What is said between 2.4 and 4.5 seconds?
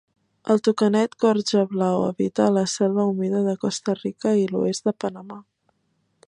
a la selva humida de Costa Rica i